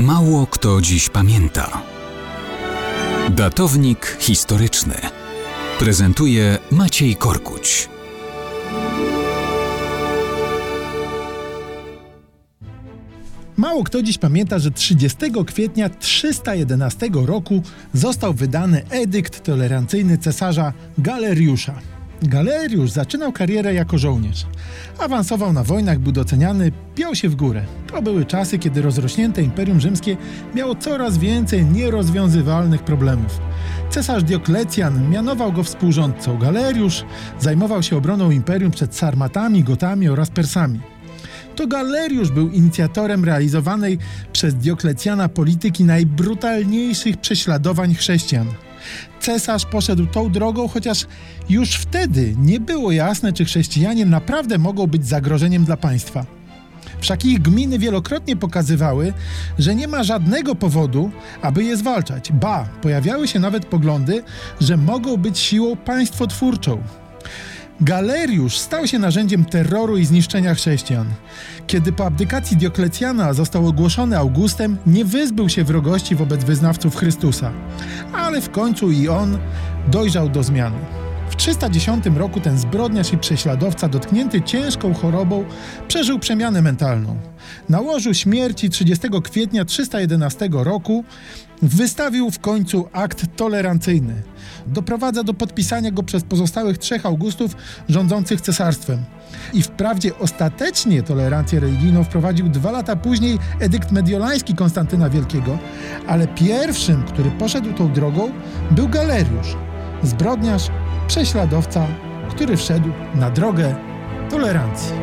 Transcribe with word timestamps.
Mało 0.00 0.46
kto 0.46 0.80
dziś 0.80 1.08
pamięta. 1.08 1.82
Datownik 3.30 4.16
historyczny 4.20 4.94
prezentuje 5.78 6.58
Maciej 6.70 7.16
Korkuć. 7.16 7.88
Mało 13.56 13.84
kto 13.84 14.02
dziś 14.02 14.18
pamięta, 14.18 14.58
że 14.58 14.70
30 14.70 15.18
kwietnia 15.46 15.88
311 15.88 17.10
roku 17.12 17.62
został 17.94 18.34
wydany 18.34 18.82
edykt 18.90 19.44
tolerancyjny 19.44 20.18
cesarza 20.18 20.72
Galeriusza. 20.98 21.74
Galeriusz 22.22 22.90
zaczynał 22.90 23.32
karierę 23.32 23.74
jako 23.74 23.98
żołnierz. 23.98 24.46
Awansował 24.98 25.52
na 25.52 25.64
wojnach, 25.64 25.98
był 25.98 26.12
doceniany, 26.12 26.72
piął 26.94 27.14
się 27.14 27.28
w 27.28 27.36
górę. 27.36 27.64
To 27.86 28.02
były 28.02 28.24
czasy, 28.24 28.58
kiedy 28.58 28.82
rozrośnięte 28.82 29.42
Imperium 29.42 29.80
Rzymskie 29.80 30.16
miało 30.54 30.74
coraz 30.74 31.18
więcej 31.18 31.64
nierozwiązywalnych 31.64 32.82
problemów. 32.82 33.40
Cesarz 33.90 34.22
Dioklecjan 34.22 35.10
mianował 35.10 35.52
go 35.52 35.62
współrządcą. 35.62 36.38
Galeriusz 36.38 37.04
zajmował 37.40 37.82
się 37.82 37.96
obroną 37.96 38.30
imperium 38.30 38.70
przed 38.70 38.96
Sarmatami, 38.96 39.64
Gotami 39.64 40.08
oraz 40.08 40.30
Persami. 40.30 40.80
To 41.56 41.66
Galeriusz 41.66 42.30
był 42.30 42.50
inicjatorem 42.50 43.24
realizowanej 43.24 43.98
przez 44.32 44.54
Dioklecjana 44.54 45.28
polityki 45.28 45.84
najbrutalniejszych 45.84 47.16
prześladowań 47.16 47.94
chrześcijan. 47.94 48.46
Cesarz 49.20 49.66
poszedł 49.66 50.06
tą 50.06 50.32
drogą, 50.32 50.68
chociaż 50.68 51.06
już 51.48 51.74
wtedy 51.74 52.34
nie 52.38 52.60
było 52.60 52.92
jasne, 52.92 53.32
czy 53.32 53.44
chrześcijanie 53.44 54.06
naprawdę 54.06 54.58
mogą 54.58 54.86
być 54.86 55.06
zagrożeniem 55.06 55.64
dla 55.64 55.76
państwa. 55.76 56.26
Wszak 57.00 57.24
ich 57.24 57.42
gminy 57.42 57.78
wielokrotnie 57.78 58.36
pokazywały, 58.36 59.12
że 59.58 59.74
nie 59.74 59.88
ma 59.88 60.02
żadnego 60.02 60.54
powodu, 60.54 61.10
aby 61.42 61.64
je 61.64 61.76
zwalczać. 61.76 62.32
Ba, 62.32 62.68
pojawiały 62.82 63.28
się 63.28 63.38
nawet 63.38 63.66
poglądy, 63.66 64.22
że 64.60 64.76
mogą 64.76 65.16
być 65.16 65.38
siłą 65.38 65.76
państwotwórczą. 65.76 66.82
Galeriusz 67.82 68.58
stał 68.58 68.86
się 68.86 68.98
narzędziem 68.98 69.44
terroru 69.44 69.96
i 69.96 70.04
zniszczenia 70.04 70.54
chrześcijan. 70.54 71.06
Kiedy 71.66 71.92
po 71.92 72.06
abdykacji 72.06 72.56
Dioklecjana 72.56 73.32
został 73.32 73.68
ogłoszony 73.68 74.18
Augustem, 74.18 74.76
nie 74.86 75.04
wyzbył 75.04 75.48
się 75.48 75.64
wrogości 75.64 76.14
wobec 76.14 76.44
wyznawców 76.44 76.96
Chrystusa, 76.96 77.52
ale 78.12 78.40
w 78.40 78.50
końcu 78.50 78.90
i 78.90 79.08
on 79.08 79.38
dojrzał 79.88 80.28
do 80.28 80.42
zmiany. 80.42 80.99
W 81.30 81.36
310 81.36 82.04
roku 82.16 82.40
ten 82.40 82.58
zbrodniarz 82.58 83.12
i 83.12 83.18
prześladowca, 83.18 83.88
dotknięty 83.88 84.42
ciężką 84.42 84.94
chorobą, 84.94 85.44
przeżył 85.88 86.18
przemianę 86.18 86.62
mentalną. 86.62 87.16
Na 87.68 87.80
łożu 87.80 88.14
śmierci 88.14 88.70
30 88.70 89.08
kwietnia 89.24 89.64
311 89.64 90.48
roku 90.52 91.04
wystawił 91.62 92.30
w 92.30 92.38
końcu 92.38 92.88
akt 92.92 93.26
tolerancyjny. 93.36 94.22
Doprowadza 94.66 95.22
do 95.22 95.34
podpisania 95.34 95.90
go 95.90 96.02
przez 96.02 96.22
pozostałych 96.22 96.78
trzech 96.78 97.06
Augustów 97.06 97.56
rządzących 97.88 98.40
cesarstwem. 98.40 99.04
I 99.52 99.62
wprawdzie 99.62 100.18
ostatecznie 100.18 101.02
tolerancję 101.02 101.60
religijną 101.60 102.04
wprowadził 102.04 102.48
dwa 102.48 102.70
lata 102.70 102.96
później 102.96 103.38
edykt 103.60 103.92
mediolański 103.92 104.54
Konstantyna 104.54 105.10
Wielkiego, 105.10 105.58
ale 106.06 106.28
pierwszym, 106.28 107.02
który 107.02 107.30
poszedł 107.30 107.72
tą 107.72 107.92
drogą, 107.92 108.30
był 108.70 108.88
Galeriusz, 108.88 109.56
zbrodniarz, 110.02 110.70
prześladowca, 111.10 111.86
który 112.28 112.56
wszedł 112.56 112.88
na 113.14 113.30
drogę 113.30 113.74
tolerancji. 114.30 114.94